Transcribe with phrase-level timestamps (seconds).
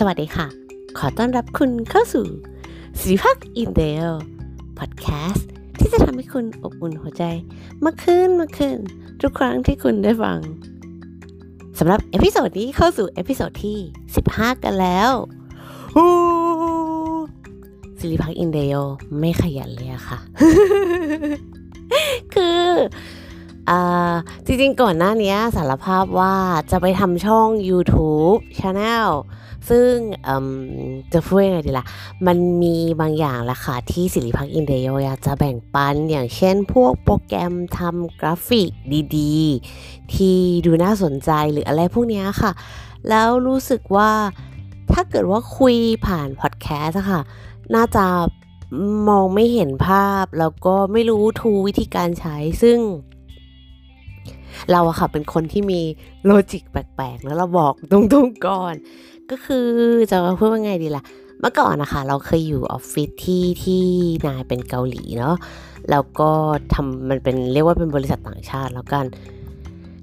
[0.00, 0.46] สวัสดีค่ะ
[0.98, 2.26] ขอต้อนรับคุณเข้าสู่
[2.98, 4.10] สิริพักอินเดล
[4.78, 5.48] พอดแคสต์
[5.78, 7.24] ที่จะทำให้คุณอบอุ่นหัวใจ
[7.84, 8.76] มากขึ้นมากขึ้น
[9.20, 10.38] ทุกครั้งที่คุณได้ฟัง
[11.78, 13.78] สำหรับ episode นี้เข้าสู่ episode ที่
[14.20, 15.10] 15 กันแล้ว
[17.98, 18.80] สิริพักอินเดล
[19.18, 20.18] ไม่ขยันเลยอะค่ะ
[22.34, 22.64] คือ
[24.46, 26.34] จริงๆก่อนหน้านี้สารภาพว่า
[26.70, 29.08] จะไปทำช่อง YouTube Channel
[29.70, 29.94] ซึ่ง
[31.12, 31.86] จะพูดยังไงดีละ่ะ
[32.26, 38.70] มันมีบางอย่างละค่ะ ที่สิริพักอินเดียอยากจะแบ่งปัน อย่างเช่นพวกโปรแกรมทำกราฟิก
[39.16, 42.52] ดีๆ ที่ดูน่าสนใจหรืออะไรพวกนี้ค่ะ
[43.08, 44.10] แล้วรู้สึกว่า
[44.92, 47.20] ถ้าเกิดว่าคุยผ่านพอดแคสต์ค่ะ
[47.74, 48.06] น่าจะ
[49.08, 52.78] มองไม่เห็นภาพ แล้วก็ไม่รู้ทูวิธีการใช้ซึ่ง
[54.70, 55.80] เราอะค่ะเป็นคนที่มี
[56.26, 58.74] โลจิกแปลกๆ แล้วเราบอกตรงๆก่อน
[59.30, 59.66] ก็คือ
[60.10, 61.04] จะพูดว่าไงดีล่ะ
[61.40, 63.82] เมื่อก่อนนะคะ เราเคยอยู่ออฟฟิศที่ที่
[64.26, 65.36] นายเป็นเกาหลีเนาะ
[65.90, 66.30] แล้วก็
[66.74, 69.04] ทำมันเป็นเรียกว่าเป็นบริษัทต่างชาติแล้วกัน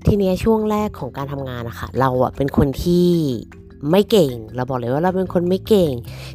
[0.06, 3.10] ทีนี้ช่วงแรกของการทำงานนะคะเราอะเป็นคนที่
[3.92, 5.92] ไม่เก่ง เราบอกเลยว่าเราเป็นคนไม่เก่ง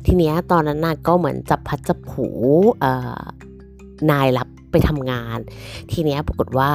[0.06, 2.26] ทีนี้ตอนนั้นน่ะก็เหมือนจับพัดจับผู
[4.10, 5.38] นายรับไปทำงาน
[5.92, 6.70] ทีนี้ปรากฏว่า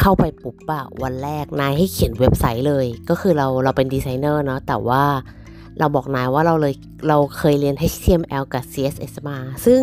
[0.00, 5.02] เข้าไปปุ๊บอะวันแรกนายให้เขียนเว็บไซต์เลย ก็คือเราเราเป็นดีไซเนอร์เนาะแต่ว่า
[5.78, 6.74] เราบอกนายว่าเราเลย
[7.08, 9.80] เราเคยเรียน HTML กับ CSS มา ซึ่ง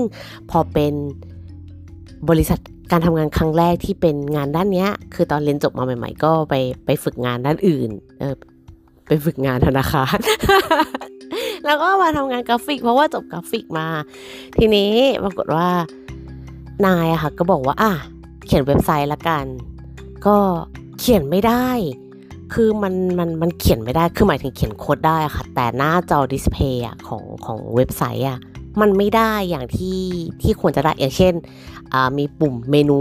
[0.50, 0.94] พอเป็น
[2.30, 2.60] บริษัท
[2.92, 8.36] การทำงานครั้งแรกที่เป็นงานด้านนี้คือตอนเรียนจบมาใหม่ ๆ ก็ไปไปฝึกงานด้านอื่นเออ
[9.08, 10.18] ไปฝึกงานธนาคาร
[11.66, 13.88] แล้วก็มาทำงานกราฟิก เพราะว่าจบกราฟิกมา
[14.58, 14.92] ทีนี้
[15.23, 15.68] ปรากฏว่า
[16.86, 17.92] นายอะค่ะก็บอกว่าอะ
[18.45, 19.45] เขียนเว็บไซต์ละกัน
[20.28, 20.38] ก็
[21.00, 21.67] เขียนไม่ได้
[22.53, 28.39] คือมันมันมันเขียนไม่ได้ คือหมายถึงเขียนโค้ดได้ค่ะ แต่หน้าจอ display ของของเว็บไซต์อะ
[28.82, 30.02] มันไม่ได้อย่างที่
[30.42, 31.33] ที่ควรจะได้ อย่างเช่น
[32.17, 32.99] มีปุ่มเมนู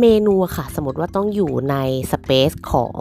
[0.00, 1.76] เมนูค่ะ สมมติว่าต้องอยู่ใน
[2.10, 2.98] space ของ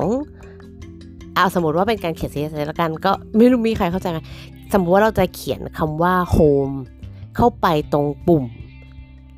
[1.33, 4.19] เอาสมมติว่าเป็นการเขียน CSS แล้วกันก็ไม่รู้มีใครเข้าใจไหม
[4.73, 6.75] สมมติว่าเราจะเขียนคำว่า home
[7.35, 8.43] เข้าไปตรงปุ่ม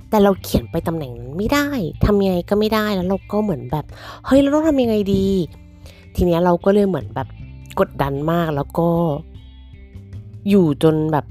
[0.10, 1.68] แต่เราเขียนไปตำแหน่งนั้นไม่ได้
[2.06, 3.86] ทำยังไงก็ไม่ได้แล้วเราก็เหมือนแบบ
[4.26, 5.28] เฮ้ยเราต้องทำยังไงดี
[6.16, 7.28] ทีนี้เราก็เลยเหมือนแบบ
[7.80, 8.88] กดดันมากแล้วก็
[10.50, 11.26] อยู่จนแบบ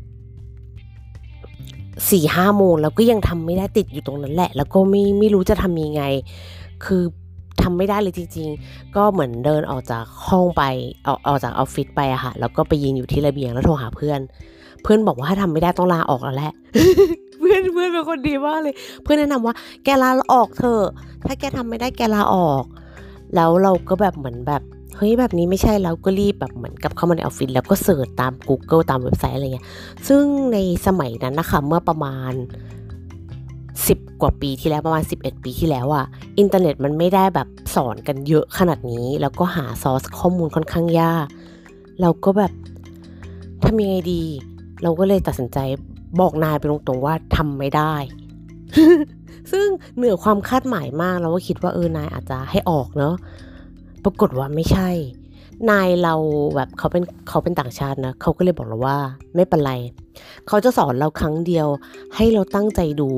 [2.11, 6.03] สี่ห้าโมงแล้วก็ยังทำไม่ได้ติดอยู่ตรงนั้นแหละ แล้วก็ไม่ไม่รู้จะทำยังไง
[6.85, 7.03] คือ
[7.63, 10.63] ทำไม่ได้เลยจริง ๆ ก็เหมือนเดินออกจากห้องไป
[11.07, 14.21] ออกออกจากออฟฟิศไปอะค่ะแล้วก็ไปยืนอยู่ที่ระเบียงแล้วโทรหาเพื่อน
[14.83, 16.53] เพื่อนบอกว่าถ้าทำไม่ได้ต้องลาออกแล้วแหละ
[17.49, 19.55] เพื่อนเพื่อนเป็นคนดีมากเลย เพื่อนแนะนำว่า
[19.85, 20.85] แกลาออกเถอะ
[21.27, 22.65] ถ้าแกทำไม่ได้แกลาออก
[23.35, 24.63] แล้วเราก็แบบเหมือนแบบ
[24.97, 29.67] เฮ้ยแบบนี้ไม่ใช่แล้วก็รีบแบบเหมือนกับเข้ามาในออฟฟิศแล้วก็ search ตาม Google ตามเว็บไซต์อะไรเงี้ย
[30.09, 32.33] ซึ่งในสมัยนั้นนะคะเมื่อประมาณ
[33.49, 36.05] 10 กว่าปีที่แล้วประมาณ 11 ปีที่แล้วอะ่ะ
[36.39, 41.27] อินเทอร์เน็ตมันไม่ได้แบบสอนกันเยอะขนาดนี้ แล้วก็หาซอสข้อมูลค่อนข้างยาก
[42.01, 42.53] เราก็แบบ
[43.65, 44.23] ทำยังไงดี
[44.83, 45.59] เราก็เลยตัดสินใจ
[46.21, 47.95] บอกนายไปตรงๆว่าทำไม่ได้
[49.53, 53.15] ซึ่งเหนือความคาดหมายมากเราก็คิดว่าเออนายอาจจะให้ออกเนาะ
[54.05, 54.91] ปรากฏว่าไม่ใช่
[55.71, 56.15] นายเรา
[56.55, 58.97] แบบเขาเป็นเขาเป็นต่างชาตินะเขาก็เลยบอกเราว่า
[59.35, 59.73] ไม่เป็นไร
[60.47, 61.67] เขาจะสอนเราครั้งเดียว
[62.15, 63.11] ให้เราตั้งใจดู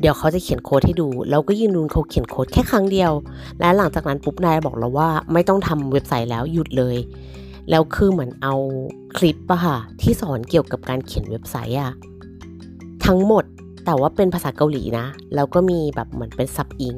[0.00, 3.12] เดี๋ยวเขาจะเขียนโค้ดให้ดูเราก็ยืนดูเขาเขียนโค้ดแค่ครั้งเดียว
[3.60, 6.96] และหลังจากนั้นปุ๊บนายบอกเราว่า ไม่ต้องทำเว็บไซต์แล้วหยุดเลย
[7.70, 8.54] แล้วคือเหมือนเอา
[9.16, 11.92] คลิปอะค่ะที่สอนเกี่ยวกับการเขียนเว็บไซต์อะ
[13.06, 13.44] ทั้งหมด
[13.84, 16.96] แต่ว่าเป็นภาษาเกาหลีนะ แล้วก็มีแบบเหมือนเป็นซับอิง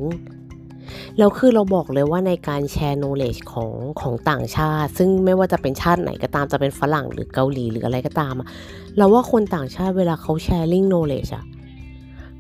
[1.19, 3.71] แล้วคือเราบอกเลยว่าในการแชร์โนเลจของ
[4.01, 8.49] ของต่างชาติ ซึ่งไม่ว่าจะเป็นชาติไหนก็ตามจะเป็นฝรั่งหรือเกาหลีหรืออะไรก็ตามอะ
[8.97, 11.45] เราว่าคนต่างชาติเวลาเขาแชร์ลิงโนเลจอะ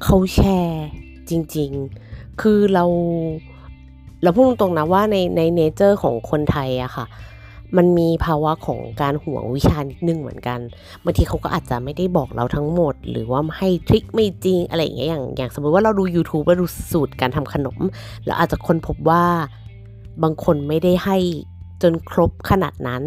[0.04, 0.84] เขาแชร์
[1.30, 1.70] จริง
[2.06, 2.84] ๆ คือเรา
[4.22, 7.06] เราพูดตรงๆนะว่าในในเนเจอร์ของคนไทยอะค่ะ
[7.76, 10.58] มันมีภาวะของการห่วงวิชานิดนึงเหมือนกัน
[11.04, 17.78] บางทีเขาก็อาจจะไม่ได้บอกเราทั้งหมด หรือว่าให้ทริคไม่จริงอะไรอย่างเงี้ยอย่างอย่างสมมติว่าเราดู YouTube แล้วดูสูตรการทำขนม
[18.26, 19.24] แล้วอาจจะค้นพบว่า
[20.22, 21.16] บางคนไม่ได้ให้
[21.82, 23.02] จนครบขนาดนั้น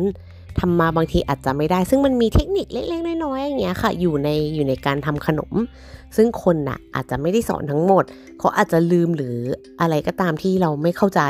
[0.59, 5.53] ทำมาบางทีอาจจะไม่ได้ ซึ่งมันมีเทคนิคเล็กๆน้อยๆอย่างเงี้ยค่ะ อยู่ในอยู่ในการทำขนม
[6.15, 8.03] ซึ่งคนน่ะอาจจะไม่ได้สอนทั้งหมด
[8.39, 9.37] เขาอาจจะลืมหรือ
[9.81, 11.21] อะไรก็ตามที่เราไม่เข้าใจ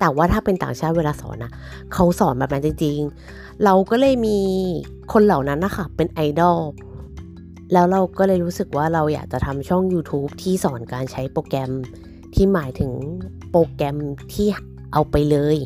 [0.00, 1.52] แต่ว่าถ้าเป็นต่างชาติเวลาสอนนะ
[1.92, 2.98] เขาสอนแบบนั้นจริง
[3.30, 4.38] ๆ เราก็เลยมี
[5.12, 6.58] คนเหล่านั้นนะคะเป็นไอดอล
[7.72, 11.70] แล้วเราก็เลยรู้สึกว่าเราอยากจะทำช่อง YouTube ที่สอนการใช้โปรแกรม
[12.34, 12.92] ที่หมายถึง
[13.50, 13.96] โปรแกรม
[14.32, 14.46] ที่
[14.92, 15.56] เอาไปเลย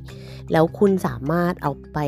[0.53, 1.99] แล้วคุณสามารถเอาไป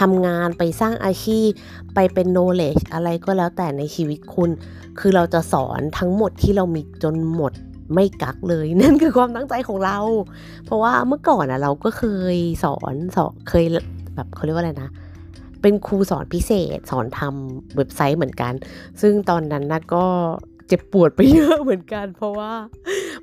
[0.00, 1.48] ทำงานไปสร้างอาชีพ
[1.94, 4.50] ไปเป็น knowledge อะไรก็แล้วแต่ในชีวิตคุณ
[4.98, 7.52] คือเราจะสอนทั้งหมดที่เรามีจนหมด
[7.94, 9.98] ไม่กักเลยนั่นคือความตั้งใจของเรา
[10.64, 12.04] เพราะว่าเมื่อก่อนอะเราก็เค
[12.34, 13.64] ยสอนสอนเคย
[14.14, 14.90] แบบเขาเรียกว่าอะไรนะ
[15.62, 18.52] เป็นครูสอนพิเศษ สอนทำเว็บไซต์เหมือนกัน
[19.00, 20.04] ซึ่งตอนนั้นนะก็
[20.68, 22.52] เจ็บปวดไปเยอะเหมือนกัน เพราะว่า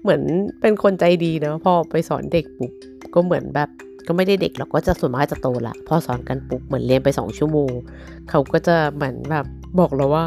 [0.02, 0.22] เหมือน
[0.62, 2.72] เป็นคนใจดีเนาะพอไปสอนเด็กปุ๊บ
[3.14, 3.70] ก็เหมือนแบบ
[4.08, 7.72] ก็ไม่ได้เด็กหรอกก็จะส่วนมากจะโตละพอสอนกันปุ๊บเหมือนเรียนไปสองชั่วโมง
[8.30, 9.46] เขาก็จะเหมือนแบบ
[9.80, 10.24] บอกเราว่า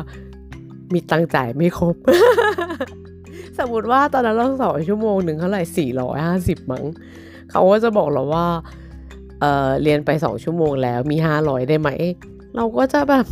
[0.93, 1.94] มีตังจ่ายไม่ครบ
[3.59, 6.85] สมมติว่าตอนนั้นเราสอนชั่วโมงหนึ่งเท่าไหร่สี่ร้อยห้าสิบมั้ง
[7.51, 8.47] เขาก็จะบอกเราว่า
[9.41, 11.89] เออเรียนไปสองชั่วโมงแล้วมีห้าร้อยได้ไหม
[12.57, 13.27] เราก็จะแบบ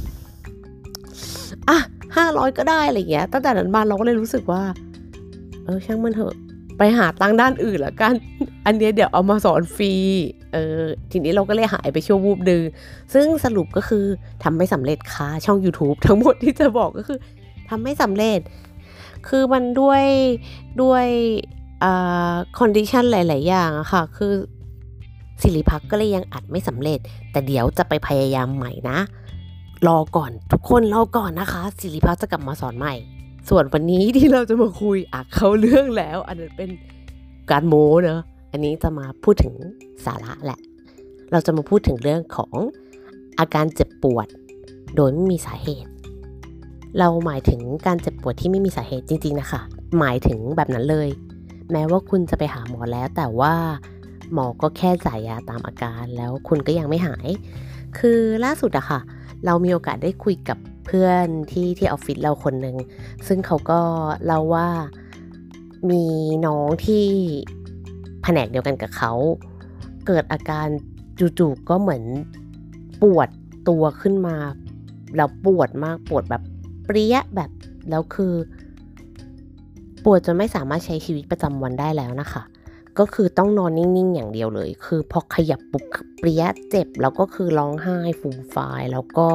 [1.69, 1.79] อะ
[2.17, 4.63] ห้าร้อยก็ได้อะไรเงี้ยตั้งแต่นั้นมาเราก็เลยรู้สึกว่า
[5.65, 6.35] เออช่างมันเถอะ
[6.79, 8.15] ไปหาตังด้านอื่นละกัน
[8.67, 9.93] อันนี้เดี๋ยวเอามาสอนฟรี
[10.53, 12.63] เออ ทีนี้เราก็เลยหายไปชั่ววูบดึง
[13.15, 14.05] ซึ่งสรุปก็คือ
[14.43, 17.19] ทำไม่สำเร็จค่ะ ช่อง YouTube ทั้งหมดที่จะบอกก็คือ
[17.69, 18.41] ทำไม่สำเร็จ
[19.29, 20.05] คือมันด้วย
[20.82, 21.06] ด้วย
[21.82, 24.35] อ่าคอนดิชันหลาย ๆ อย่างอะค่ะ คือ
[25.43, 26.99] สิริพักก็เลยยังอัดไม่สำเร็จ
[27.31, 28.99] แต่เดี๋ยวจะไปพยายามใหม่นะ
[29.87, 32.94] รอก่อนทุกคนรอก่อนนะคะ สิริพักจะกลับมาสอนใหม่
[33.49, 36.70] ส่วนวันนี้ที่เราจะมาคุยอะเข้าเรื่องแล้ว อันนั้นเป็น
[37.50, 38.20] การโม้เนอะ
[38.53, 39.55] อันนี้จะมาพูดถึง
[40.05, 40.61] สาระแหละ
[41.32, 42.55] เราจะมาพูดถึงเรื่องของ
[43.38, 44.27] อาการเจ็บปวด
[44.97, 45.91] โดยไม่มีสาเหตุ
[46.99, 49.61] เราหมายถึงการเจ็บปวดที่ไม่มีสาเหตุจริงๆนะคะ
[49.99, 51.08] หมายถึงแบบนั้นเลย
[51.73, 53.55] แม้ว่าคุณจะไปหาหมอแล้ว แต่ว่า
[54.32, 57.29] หมอก็แค่จ่ายยาตามอาการ แล้วคุณก็ยังไม่หาย
[57.99, 59.00] คือล่าสุดอะค่ะ
[59.44, 62.76] เรามีโอกาสได้คุยกับเพื่อนที่ที่ออฟฟิศเราคนหนึ่ง
[63.26, 63.81] ซึ่งเขาก็
[64.25, 64.69] เล่าว่า
[65.91, 66.05] มี
[66.46, 67.06] น้องที่
[68.23, 69.12] แผนกเดียวกันกับเขา
[70.06, 70.67] เกิดอาการ
[71.38, 72.05] จู่ๆก็เหมือน
[73.02, 73.29] ปวด
[73.69, 74.37] ตัวขึ้นมา
[75.17, 76.43] แล้วปวดมากปวดแบบ
[76.85, 77.51] เปรี้ยแบบ
[77.91, 78.35] แล้วคือ
[80.05, 82.43] ปวดจนไม่สามารถใช้ชีวิตประจำวันได้แล้วนะคะ
[82.99, 85.85] ก็คือต้องนอนนิ่งๆอย่างเดียวเลย คือพอขยับปุ๊บ
[86.19, 89.29] เปรี้ยเจ็บ แล้วก็คือร้องไห้ฟูมฟายแล้วก็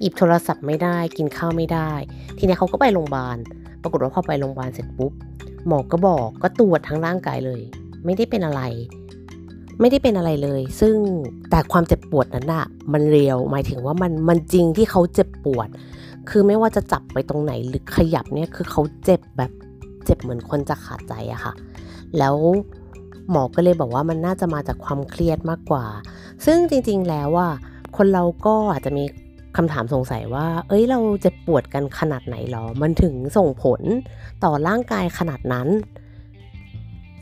[0.00, 1.90] หยิบโทรศัพท์ไม่ได้กินข้าวไม่ได้
[2.38, 3.36] ทีนี้เขาก็ไปโรงพยาบาล
[3.82, 5.12] ปรากฏว่าพอไปโรงพยาบาลเสร็จปุ๊บ
[5.66, 7.60] หมอก็บอกก็ตรวจทั้งร่างกายเลย
[8.04, 8.62] ไม่ได้เป็นอะไร
[9.80, 10.94] ไม่ได้เป็นอะไรเลย ซึ่ง
[11.50, 15.68] แต่ความเจ็บปวดนั้นอะมันเรียวหมายถึงว่ามันมันจริงที่เขาเจ็บปวด
[16.28, 19.52] คือไม่ว่าจะจับไปตรงไหนหรือขยับเนี่ยคือเขาเจ็บแบบ
[20.04, 21.52] เจ็บเหมือนคนจะขาดใจอะค่ะ
[22.18, 22.36] แล้ว
[23.30, 25.84] หมอก็เลยบอกว่ามันน่าจะมาจากความเครียดมากกว่า
[26.46, 27.48] ซึ่งจริงๆแล้วว่า
[27.96, 29.04] คนเราก็อาจจะมี
[29.56, 33.80] คำถามสงสัยว่า เอ้ยเราเจ็บปวดกันขนาดไหนหรอ มันถึงส่งผล
[34.44, 35.68] ต่อร่างกายขนาดนั้น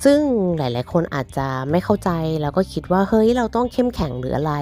[0.05, 0.21] ซึ่ง
[0.59, 2.11] หลาย ๆ คนอาจจะไม่เข้าใจ
[2.43, 4.55] แล้วก็คิดว่าเฮ้ยเราต้องเข้มแข็งหรืออะไร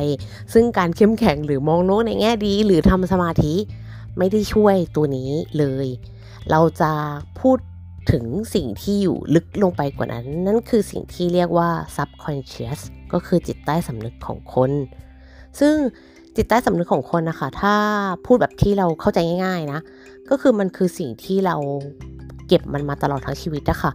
[0.53, 3.55] ซึ่งการเข้มแข็งหรือมองโลกในแง่ดี หรือทำสมาธิ
[4.19, 5.87] ไม่ได้ช่วยตัวนี้เลย
[6.51, 6.93] เราจะ
[7.41, 7.59] พูด
[8.13, 8.25] ถึง
[8.55, 12.81] สิ่งที่อยู่ลึกลงไปกว่านั้น นั่นคือสิ่งที่เรียกว่า subconscious
[13.13, 14.71] ก็คือจิตใต้สำนึกของคน
[15.61, 15.75] ซึ่ง
[16.37, 17.75] จิตใต้สำนึกของคนนะคะถ้า
[18.27, 19.81] พูดแบบที่เราเข้าใจง่ายๆนะ
[20.31, 21.57] ก็คือมันคือสิ่งที่เรา
[22.47, 23.91] เก็บมันมาตลอดทั้งชีวิตนะคะ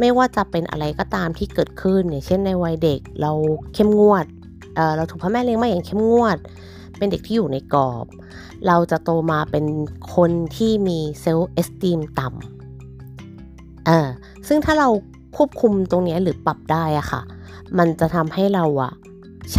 [0.00, 3.32] ไม่ว่าจะเป็นอะไรก็ตามที่เกิดขึ้นอย่างเช่นในวัยเด็ก เรา
[3.74, 4.26] เข้มงวด
[4.76, 6.38] เเราถูกพ่อแม่เลี้ยงมาอย่างเข้มงวด
[6.98, 8.06] เป็นเด็กที่อยู่ในกรอบ
[8.66, 9.64] เราจะโตมาเป็น
[10.14, 14.08] คนที่มีเซลล์เอสติมต่ำเออ
[14.48, 14.88] ซึ่งถ้าเรา
[15.36, 17.22] ควบคุมตรงนี้หรือปรับได้อะค่ะ
[17.78, 18.92] มันจะทำให้เราอะ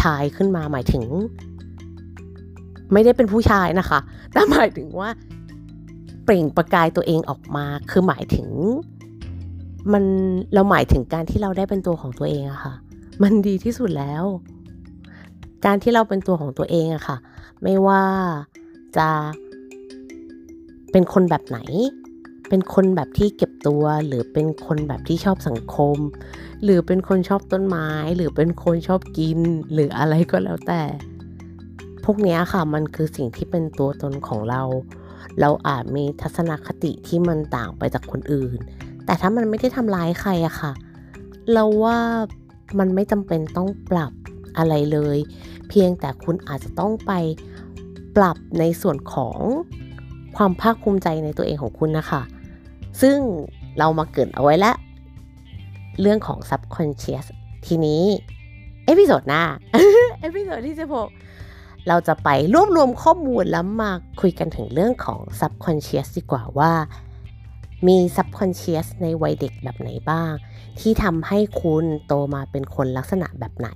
[0.14, 1.04] ายขึ้นมาหมายถึง
[2.92, 3.98] ไม่ได้เป็นผู้ชายนะคะ
[4.32, 5.08] แต่หมายถึงว่า
[6.24, 8.48] เปล่งประกายตัวเองออกมา คือหมายถึง
[9.92, 10.04] มัน
[10.54, 12.74] เราหมายถึงการที่เราได้เป็นตัวของตัวเองอะค่ะ
[13.22, 14.24] มันดีที่สุดแล้ว
[15.64, 17.16] การที่เราเป็นตัวของตัวเองอะค่ะ
[17.62, 18.04] ไม่ว่า
[18.96, 19.08] จะ
[20.92, 21.58] เป็นคนแบบไหน
[22.48, 25.96] เป็นคนแบบที่เก็บตัว หรือเป็นคนแบบที่ชอบสังคม
[26.62, 29.38] หรือเป็นคนชอบต้นไม้ หรือเป็นคนชอบกิน
[29.72, 30.82] หรืออะไรก็แล้วแต่
[32.04, 34.62] พวกนี้ค่ะ มันคือสิ่งที่เป็นตัวตนของเรา
[35.40, 38.58] เราอาจมีทัศนคติที่มันต่างไปจากคนอื่น
[39.04, 40.72] แต่ถ้ามันไม่ได้ทำร้ายใครอะค่ะ
[41.52, 41.98] เราว่า
[42.78, 44.12] มันไม่จำเป็นต้องปรับ
[44.56, 45.18] อะไรเลย
[45.68, 47.12] เพียงแต่คุณอาจจะต้องไป
[48.16, 49.38] ปรับในส่วนของ
[50.36, 52.22] ความภาคภูมิใจในตัวเองของคุณนะคะ
[53.02, 53.18] ซึ่ง
[53.78, 54.76] เรามาเกริ่นเอาไว้แล้ว
[56.00, 57.26] เรื่องของ subconscious
[57.66, 58.02] ทีนี้
[58.86, 59.42] episode หน้า
[60.20, 60.76] episode ที่
[61.30, 63.90] 16เราจะไปรวบรวมข้อมูลแล้วมา
[64.20, 66.72] คุยกันถึงเรื่องของ subconscious ดีกว่าว่า
[67.86, 70.32] มี subconscious ในวัยเด็กแบบไหนบ้าง
[70.80, 73.70] ที่ทำให้คุณโตมาเป็นคนลักษณะแบบไหน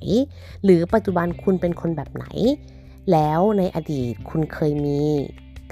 [0.64, 2.26] หรือปัจจุบันคุณเป็นคนแบบไหน
[3.12, 5.00] แล้วในอดีตคุณเคยมี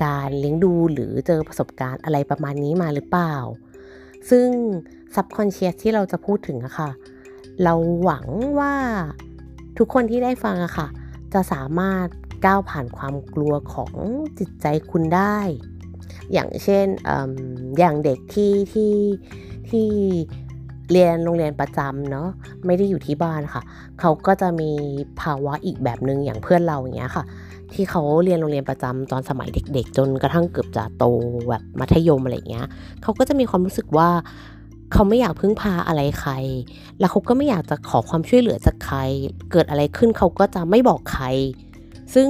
[0.05, 3.35] การเลี้ยงดูหรือเจอประสบการณ์อะไรประมาณนี้มาหรือเปล่า
[4.31, 4.49] ซึ่ง
[5.15, 6.91] subconscious ที่เราจะพูดถึงอะค่ะ
[7.63, 8.27] เราหวัง
[8.59, 8.75] ว่า
[9.79, 10.89] ทุกคนที่ได้ฟังอะค่ะ
[11.35, 12.07] จะสามารถ
[12.45, 13.93] ก้าวผ่านความกลัวของ
[14.39, 15.39] จิตใจคุณได้
[16.33, 17.11] อย่างเช่นอ
[17.79, 18.93] อย่างเด็กที่ที่
[19.71, 19.89] ที่
[20.91, 22.29] เรียนโรงเรียนประจำเนาะ
[22.67, 23.63] ไม่ได้อยู่ที่บ้านค่ะ
[24.01, 24.71] เขาก็จะมี
[25.21, 27.25] ภาวะอีกแบบหนึ่งอย่างเพื่อนเราอย่างเงี้ยค่ะ
[27.75, 31.05] ที่เขาเรียนโรงเรียนประจำตอนสมัยเด็ก ๆ จนกระทั่งเกือบจะโต
[31.49, 32.67] แบบมัธยมอะไรเงี้ย
[33.03, 34.09] เขาก็จะมีความรู้สึกว่า
[34.93, 36.33] เขาไม่อยากพึ่งพาอะไรใคร
[36.99, 38.99] แล้วเขาก็ไม่อยากจะขอความช่วยเหลือจากใคร
[39.51, 41.27] เกิดอะไรขึ้นเขาก็จะไม่บอกใคร
[42.15, 42.29] ซึ่ง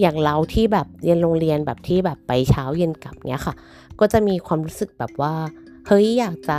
[0.00, 3.54] อย่างเราที่แบบเรียนโรงเรียนแบบที่แบบไปเช้าเย็นกลับเนี้ยค่ะ
[4.00, 5.34] ก็จะมีความรู้สึกแบบว่า
[5.86, 6.58] เฮ้ยอยากจะ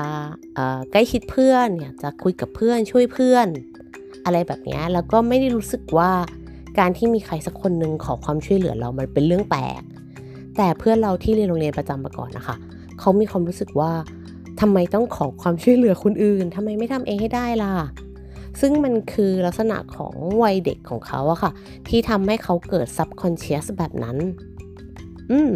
[0.91, 3.47] ใกล้ชิดเพื่อนอยากจะคุยกับเพื่อนช่วยเพื่อน
[4.25, 6.11] อะไรแบบนี้แล้วก็ไม่ได้รู้สึกว่า
[6.79, 9.81] การที่มีใครสักคนหนึ่งขอความช่วยเหลือเรามันเป็นเรื่องแปลก
[10.57, 12.55] แต่เพื่อนเราที่เรียนโรงเรียนประจำมาก่อนนะคะ
[12.99, 13.91] เขามีความรู้สึกว่า
[14.61, 17.73] ทำไมต้องขอความช่วยเหลือคนอื่นทำไมไม่ทำเองให้ได้ล่ะ
[18.61, 21.51] ซึ่งมันคือลักษณะของวัยเด็กของเขาอะค่ะ
[21.87, 24.17] ที่ทำให้เขาเกิด subconscious แบบนั้น
[25.31, 25.51] อืม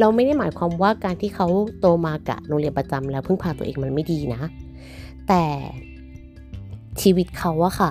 [0.00, 1.46] เราไม่ได้หมายความว่าการที่เขา
[1.80, 4.42] โตมากะโรงเรียนประจำแล้วพึ่งพาตัวเองมันไม่ดีนะ
[5.28, 5.44] แต่
[7.00, 7.90] ชีวิตเขาอะค่ะ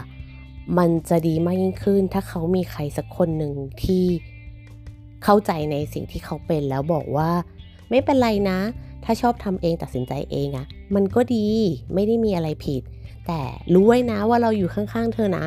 [0.77, 4.05] มันจะดีมากยิ่งขึ้น ถ้าเขามีใครสักคนหนึ่งที่
[5.23, 7.29] เข้าใจในสิ่งที่เขาเป็นแล้วบอกว่า
[7.89, 8.59] ไม่เป็นไรนะ
[9.03, 11.47] ถ้าชอบทำเองตัดสินใจเองอะมันก็ดี
[11.93, 12.81] ไม่ได้มีอะไรผิด
[13.27, 13.41] แต่
[13.73, 15.45] รู้ไว้นะว่าเราอยู่ข้างๆ เธอนะ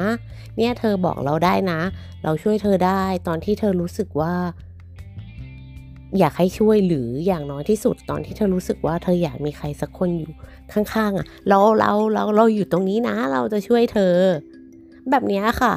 [0.57, 1.81] เนี่ยเธอบอกเราได้นะ
[2.25, 4.35] เราช่วยเธอได้ตอนที่เธอรู้สึกว่า
[6.19, 10.33] อยากให้ช่วยหรืออย่างน้อยที่สุด ตอนที่เธอรู้สึกว่าเธออยากมีใครสักคนอยู่
[10.73, 14.15] ข้างๆอะเราเราเราเราอยู่ตรงนี้นะ เราจะช่วยเธอ
[15.11, 15.75] แบบนี้ค่ะ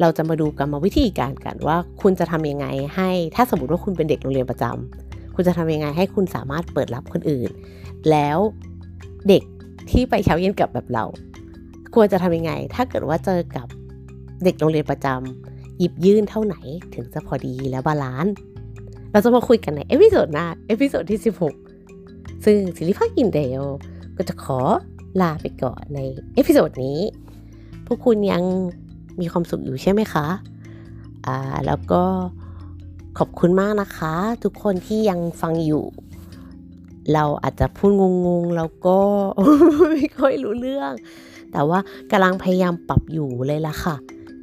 [0.00, 2.66] เราจะมาดูกรรมวิธีการกันว่า คุณจะทำยังไง
[2.96, 7.50] ให้ ถ้าสมมติว่าคุณเป็นเด็กโรงเรียนประจำคุณจะทำยังไงให้คุณสามารถเปิดรับคนอื่น
[8.10, 8.38] แล้ว
[9.28, 9.42] เด็ก
[9.90, 11.04] ที่ไปเช้าเย็นกลับแบบเรา
[11.94, 13.66] ควรจะทำยังไง ถ้าเกิดว่าเจอกับ
[14.44, 16.56] เด็กโรงเรียนประจำหยิบยื่นเท่าไหน
[16.94, 18.34] ถึงจะพอดีและ balance
[19.12, 21.20] เราจะมาคุยกันใน episode หน้า episode ที่
[21.82, 23.62] 16 ซึ่งสิริภากินเดล
[24.16, 24.58] ก็จะขอ
[25.20, 26.00] ลาไปก่อนใน
[26.34, 26.98] episode นี้
[27.86, 28.42] พวกคุณยัง
[29.20, 30.26] มีความสุขอยู่ใช่ไหมคะ
[31.26, 31.36] อ่า
[31.66, 32.02] แล้วก็
[33.18, 34.14] ขอบคุณมากนะคะ
[34.44, 35.84] ทุกคนที่ยังฟังอยู่
[37.12, 37.90] เราอาจจะพูด
[38.26, 38.98] งงๆ แล้วก็
[39.90, 40.92] ไม่ค่อยรู้เรื่อง
[41.52, 41.78] แต่ว่า
[42.10, 43.96] กำลังพยายามปรับอยู่เลยล่ะค่ะ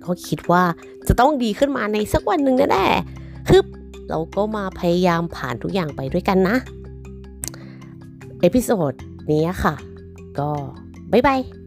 [0.04, 0.64] ก็คิดว่า
[1.08, 3.62] จะต้องดีขึ้นมาในสักวันหนึ่งแน่ๆคือ
[4.10, 6.56] เราก็มาพยายามผ่านทุกอย่างไปด้วยกันนะ
[8.42, 8.94] episode
[9.32, 9.76] นี้ค่ะ
[10.40, 10.50] ก็
[11.12, 11.61] บ๊ายบาย